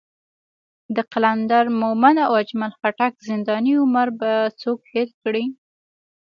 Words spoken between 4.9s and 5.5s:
هېر کړي.